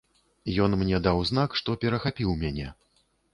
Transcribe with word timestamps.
Ён 0.65 0.71
мне 0.81 0.99
даў 1.07 1.21
знак, 1.31 1.59
што 1.61 1.77
перахапіў 1.85 2.35
мяне. 2.41 2.73